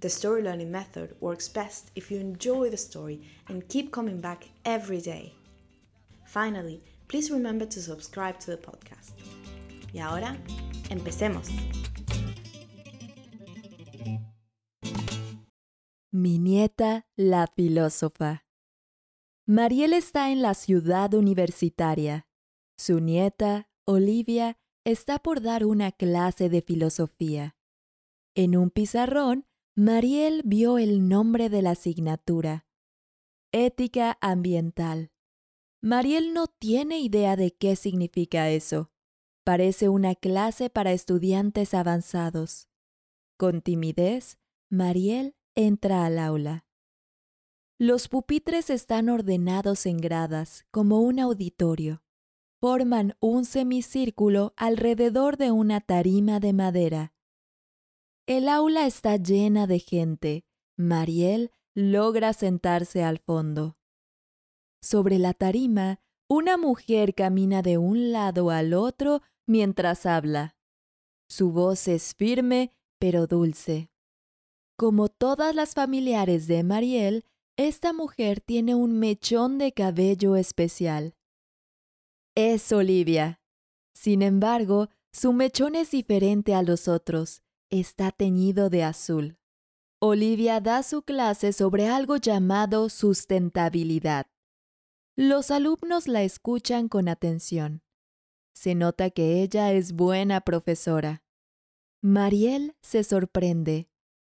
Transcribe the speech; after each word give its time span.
the 0.00 0.08
story 0.08 0.42
learning 0.42 0.70
method 0.70 1.14
works 1.20 1.48
best 1.48 1.90
if 1.94 2.10
you 2.10 2.18
enjoy 2.18 2.70
the 2.70 2.76
story 2.76 3.20
and 3.48 3.68
keep 3.68 3.90
coming 3.90 4.20
back 4.20 4.48
every 4.64 5.00
day. 5.00 5.34
Finally, 6.26 6.82
please 7.08 7.30
remember 7.30 7.66
to 7.66 7.80
subscribe 7.80 8.38
to 8.40 8.50
the 8.50 8.56
podcast. 8.56 9.12
Y 9.92 10.00
ahora, 10.00 10.36
empecemos. 10.90 11.48
Mi 16.10 16.38
nieta, 16.38 17.06
la 17.16 17.46
filósofa. 17.46 18.44
Mariel 19.46 19.92
está 19.92 20.30
en 20.30 20.42
la 20.42 20.54
ciudad 20.54 21.12
universitaria. 21.14 22.26
Su 22.76 23.00
nieta, 23.00 23.68
Olivia, 23.84 24.58
está 24.84 25.18
por 25.18 25.42
dar 25.42 25.64
una 25.64 25.92
clase 25.92 26.48
de 26.48 26.62
filosofía. 26.62 27.56
En 28.34 28.56
un 28.56 28.70
pizarrón, 28.70 29.46
Mariel 29.76 30.42
vio 30.44 30.78
el 30.78 31.08
nombre 31.08 31.48
de 31.48 31.60
la 31.60 31.72
asignatura. 31.72 32.64
Ética 33.50 34.18
ambiental. 34.20 35.10
Mariel 35.80 36.32
no 36.32 36.46
tiene 36.46 37.00
idea 37.00 37.34
de 37.34 37.56
qué 37.56 37.74
significa 37.74 38.50
eso. 38.50 38.92
Parece 39.42 39.88
una 39.88 40.14
clase 40.14 40.70
para 40.70 40.92
estudiantes 40.92 41.74
avanzados. 41.74 42.68
Con 43.36 43.62
timidez, 43.62 44.38
Mariel 44.70 45.34
entra 45.56 46.04
al 46.04 46.20
aula. 46.20 46.66
Los 47.76 48.06
pupitres 48.06 48.70
están 48.70 49.08
ordenados 49.08 49.86
en 49.86 49.96
gradas, 49.96 50.66
como 50.70 51.00
un 51.00 51.18
auditorio. 51.18 52.04
Forman 52.60 53.16
un 53.18 53.44
semicírculo 53.44 54.54
alrededor 54.56 55.36
de 55.36 55.50
una 55.50 55.80
tarima 55.80 56.38
de 56.38 56.52
madera. 56.52 57.13
El 58.26 58.48
aula 58.48 58.86
está 58.86 59.16
llena 59.16 59.66
de 59.66 59.78
gente. 59.78 60.46
Mariel 60.78 61.50
logra 61.74 62.32
sentarse 62.32 63.04
al 63.04 63.18
fondo. 63.18 63.76
Sobre 64.80 65.18
la 65.18 65.34
tarima, 65.34 66.00
una 66.26 66.56
mujer 66.56 67.14
camina 67.14 67.60
de 67.60 67.76
un 67.76 68.12
lado 68.12 68.50
al 68.50 68.72
otro 68.72 69.20
mientras 69.46 70.06
habla. 70.06 70.56
Su 71.28 71.52
voz 71.52 71.86
es 71.86 72.14
firme 72.14 72.72
pero 72.98 73.26
dulce. 73.26 73.90
Como 74.78 75.10
todas 75.10 75.54
las 75.54 75.74
familiares 75.74 76.46
de 76.46 76.62
Mariel, 76.62 77.26
esta 77.58 77.92
mujer 77.92 78.40
tiene 78.40 78.74
un 78.74 78.98
mechón 78.98 79.58
de 79.58 79.72
cabello 79.72 80.36
especial. 80.36 81.14
Es 82.34 82.72
Olivia. 82.72 83.42
Sin 83.92 84.22
embargo, 84.22 84.88
su 85.12 85.34
mechón 85.34 85.74
es 85.74 85.90
diferente 85.90 86.54
a 86.54 86.62
los 86.62 86.88
otros. 86.88 87.43
Está 87.76 88.12
teñido 88.12 88.70
de 88.70 88.84
azul. 88.84 89.36
Olivia 89.98 90.60
da 90.60 90.84
su 90.84 91.02
clase 91.02 91.52
sobre 91.52 91.88
algo 91.88 92.18
llamado 92.18 92.88
sustentabilidad. 92.88 94.28
Los 95.16 95.50
alumnos 95.50 96.06
la 96.06 96.22
escuchan 96.22 96.86
con 96.86 97.08
atención. 97.08 97.82
Se 98.54 98.76
nota 98.76 99.10
que 99.10 99.42
ella 99.42 99.72
es 99.72 99.92
buena 99.92 100.42
profesora. 100.42 101.24
Mariel 102.00 102.76
se 102.80 103.02
sorprende. 103.02 103.88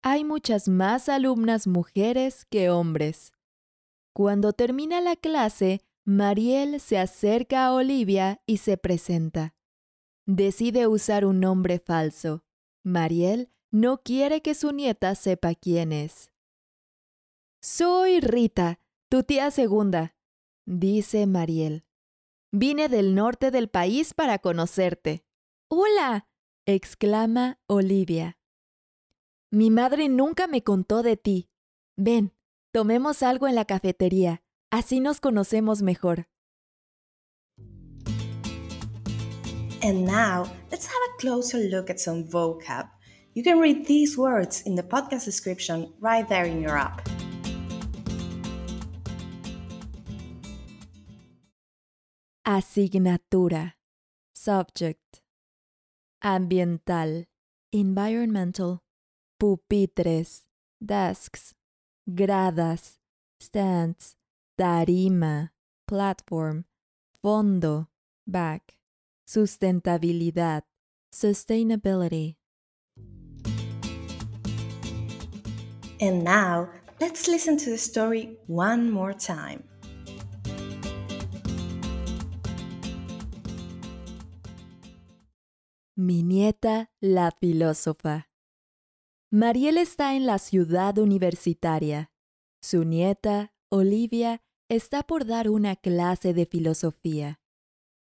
Hay 0.00 0.22
muchas 0.22 0.68
más 0.68 1.08
alumnas 1.08 1.66
mujeres 1.66 2.44
que 2.44 2.70
hombres. 2.70 3.32
Cuando 4.12 4.52
termina 4.52 5.00
la 5.00 5.16
clase, 5.16 5.80
Mariel 6.04 6.78
se 6.78 6.98
acerca 6.98 7.66
a 7.66 7.72
Olivia 7.72 8.40
y 8.46 8.58
se 8.58 8.76
presenta. 8.76 9.56
Decide 10.24 10.86
usar 10.86 11.24
un 11.24 11.40
nombre 11.40 11.80
falso. 11.80 12.43
Mariel 12.84 13.50
no 13.70 14.02
quiere 14.02 14.42
que 14.42 14.54
su 14.54 14.70
nieta 14.70 15.14
sepa 15.14 15.54
quién 15.54 15.90
es. 15.90 16.30
Soy 17.62 18.20
Rita, 18.20 18.78
tu 19.08 19.22
tía 19.22 19.50
segunda, 19.50 20.14
dice 20.66 21.26
Mariel. 21.26 21.86
Vine 22.52 22.90
del 22.90 23.14
norte 23.14 23.50
del 23.50 23.68
país 23.68 24.12
para 24.12 24.38
conocerte. 24.38 25.24
¡Hola! 25.68 26.28
exclama 26.66 27.58
Olivia. 27.66 28.38
Mi 29.50 29.70
madre 29.70 30.08
nunca 30.08 30.46
me 30.46 30.62
contó 30.62 31.02
de 31.02 31.16
ti. 31.16 31.48
Ven, 31.96 32.34
tomemos 32.70 33.22
algo 33.22 33.48
en 33.48 33.54
la 33.54 33.64
cafetería, 33.64 34.42
así 34.70 35.00
nos 35.00 35.20
conocemos 35.20 35.80
mejor. 35.80 36.28
And 39.84 40.06
now, 40.06 40.50
let's 40.72 40.86
have 40.86 40.96
a 40.96 41.20
closer 41.20 41.58
look 41.58 41.90
at 41.90 42.00
some 42.00 42.24
vocab. 42.24 42.88
You 43.34 43.42
can 43.42 43.58
read 43.58 43.84
these 43.84 44.16
words 44.16 44.62
in 44.62 44.76
the 44.76 44.82
podcast 44.82 45.26
description 45.26 45.92
right 46.00 46.26
there 46.26 46.46
in 46.46 46.62
your 46.62 46.78
app. 46.78 47.06
Asignatura. 52.46 53.74
Subject. 54.34 55.20
Ambiental. 56.24 57.26
Environmental. 57.70 58.80
Pupitres. 59.38 60.44
Desks. 60.82 61.52
Gradas. 62.08 62.96
Stands. 63.38 64.16
Tarima. 64.58 65.50
Platform. 65.86 66.64
Fondo. 67.22 67.88
Back. 68.26 68.78
Sustentabilidad. 69.26 70.64
Sustainability. 71.12 72.36
And 76.00 76.22
now, 76.24 76.68
let's 77.00 77.26
listen 77.28 77.56
to 77.58 77.70
the 77.70 77.78
story 77.78 78.36
one 78.46 78.90
more 78.90 79.14
time. 79.14 79.64
Mi 85.96 86.22
nieta, 86.22 86.90
la 87.00 87.30
filósofa. 87.30 88.28
Mariel 89.30 89.78
está 89.78 90.14
en 90.14 90.26
la 90.26 90.38
ciudad 90.38 90.98
universitaria. 90.98 92.10
Su 92.60 92.84
nieta, 92.84 93.54
Olivia, 93.70 94.42
está 94.68 95.04
por 95.04 95.24
dar 95.24 95.48
una 95.48 95.76
clase 95.76 96.34
de 96.34 96.46
filosofía. 96.46 97.40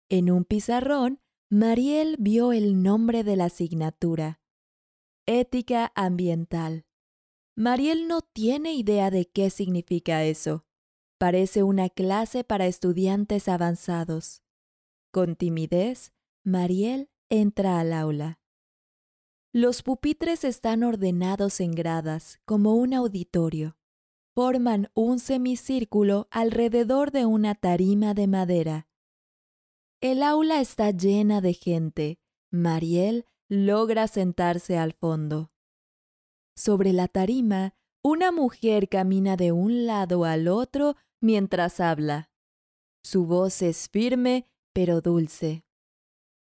En 0.08 0.30
un 0.30 0.44
pizarrón, 0.44 1.20
Mariel 1.48 2.16
vio 2.18 2.52
el 2.52 2.82
nombre 2.82 3.24
de 3.24 3.36
la 3.36 3.46
asignatura. 3.46 4.40
Ética 5.26 5.92
ambiental. 5.94 6.84
Mariel 7.56 8.08
no 8.08 8.20
tiene 8.20 8.74
idea 8.74 9.10
de 9.10 9.26
qué 9.26 9.48
significa 9.48 10.24
eso. 10.24 10.66
Parece 11.18 11.62
una 11.62 11.88
clase 11.88 12.44
para 12.44 12.66
estudiantes 12.66 13.48
avanzados. 13.48 14.42
Con 15.10 15.36
timidez, 15.36 16.12
Mariel 16.42 17.08
entra 17.30 17.80
al 17.80 17.92
aula. 17.92 18.40
Los 19.52 19.82
pupitres 19.82 20.42
están 20.42 20.82
ordenados 20.82 21.60
en 21.60 21.70
gradas, 21.70 22.40
como 22.44 22.74
un 22.74 22.92
auditorio. 22.92 23.76
Forman 24.34 24.90
un 24.94 25.20
semicírculo 25.20 26.26
alrededor 26.32 27.12
de 27.12 27.24
una 27.24 27.54
tarima 27.54 28.14
de 28.14 28.26
madera. 28.26 28.88
El 30.04 30.22
aula 30.22 30.60
está 30.60 30.90
llena 30.90 31.40
de 31.40 31.54
gente. 31.54 32.18
Mariel 32.52 33.24
logra 33.48 34.06
sentarse 34.06 34.76
al 34.76 34.92
fondo. 34.92 35.50
Sobre 36.54 36.92
la 36.92 37.08
tarima, 37.08 37.74
una 38.02 38.30
mujer 38.30 38.90
camina 38.90 39.36
de 39.38 39.52
un 39.52 39.86
lado 39.86 40.26
al 40.26 40.48
otro 40.48 40.96
mientras 41.22 41.80
habla. 41.80 42.28
Su 43.02 43.24
voz 43.24 43.62
es 43.62 43.88
firme 43.88 44.46
pero 44.74 45.00
dulce. 45.00 45.64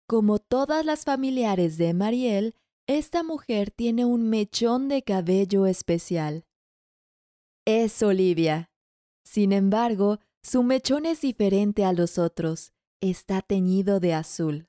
Como 0.09 0.39
todas 0.39 0.83
las 0.87 1.05
familiares 1.05 1.77
de 1.77 1.93
Mariel, 1.93 2.55
esta 2.87 3.23
mujer 3.23 3.71
tiene 3.71 4.06
un 4.06 4.31
mechón 4.31 4.89
de 4.89 5.03
cabello 5.03 5.67
especial. 5.67 6.47
Es 7.67 8.03
Olivia. 8.03 8.71
Sin 9.23 9.53
embargo, 9.53 10.19
su 10.43 10.63
mechón 10.63 11.05
es 11.05 11.21
diferente 11.21 11.85
a 11.85 11.93
los 11.93 12.17
otros. 12.17 12.73
Está 13.02 13.41
teñido 13.41 13.99
de 13.99 14.12
azul. 14.12 14.69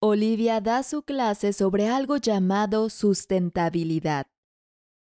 Olivia 0.00 0.60
da 0.60 0.82
su 0.82 1.04
clase 1.04 1.52
sobre 1.52 1.88
algo 1.88 2.16
llamado 2.16 2.90
sustentabilidad. 2.90 4.26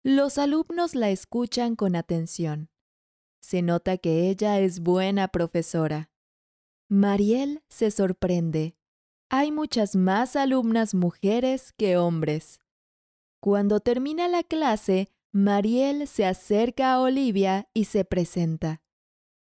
Los 0.03 0.39
alumnos 0.39 0.95
la 0.95 1.11
escuchan 1.11 1.75
con 1.75 1.95
atención. 1.95 2.71
Se 3.41 3.61
nota 3.61 3.99
que 3.99 4.27
ella 4.31 4.59
es 4.59 4.79
buena 4.79 5.27
profesora. 5.27 6.09
Mariel 6.89 7.61
se 7.69 7.91
sorprende. 7.91 8.75
Hay 9.29 9.51
muchas 9.51 9.95
más 9.95 10.35
alumnas 10.35 10.95
mujeres 10.95 11.73
que 11.73 11.95
hombres. 11.95 12.59
Cuando 13.39 13.81
termina 13.81 14.27
la 14.27 14.41
clase, 14.41 15.09
Mariel 15.31 16.07
se 16.07 16.25
acerca 16.25 16.93
a 16.93 17.01
Olivia 17.01 17.69
y 17.75 17.83
se 17.85 18.03
presenta. 18.03 18.81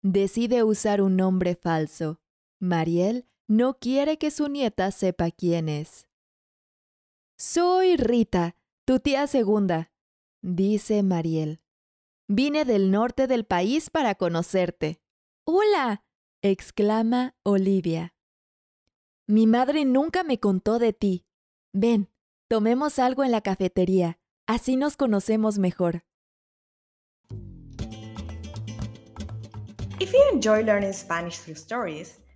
Decide 0.03 0.65
usar 0.65 1.01
un 1.01 1.15
nombre 1.15 1.55
falso. 1.55 2.21
Mariel 2.59 3.27
no 3.49 3.79
quiere 3.79 4.19
que 4.19 4.31
su 4.31 4.49
nieta 4.49 4.91
sepa 4.91 5.31
quién 5.31 5.69
es. 5.69 6.09
Soy 7.37 7.97
Rita, 7.97 8.57
tu 8.87 8.99
tía 8.99 9.27
segunda, 9.27 9.93
dice 10.41 11.03
Mariel. 11.03 11.61
Vine 12.29 12.65
del 12.65 12.91
norte 12.91 13.27
del 13.27 13.45
país 13.45 13.91
para 13.91 14.15
conocerte. 14.15 15.01
¡Hola! 15.45 16.05
exclama 16.43 17.37
Olivia. 17.43 18.15
Mi 19.27 19.47
madre 19.47 19.85
nunca 19.85 20.25
me 20.25 20.41
contó 20.41 20.79
de 20.79 20.93
ti. 20.93 21.27
Ven, 21.73 22.11
tomemos 22.49 22.99
algo 22.99 23.23
en 23.23 23.33
la 23.33 23.43
cafetería, 23.43 24.19
así 24.47 24.77
nos 24.77 24.97
conocemos 24.97 25.59
mejor. 25.59 26.05
If 29.99 30.13
you 30.13 30.21
enjoy 30.33 30.63
learning 30.63 30.93
Spanish 30.93 31.39
through 31.39 31.57
stories, 31.57 32.21